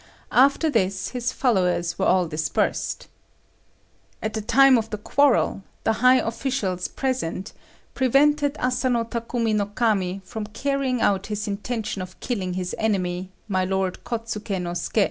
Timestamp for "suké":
14.71-14.99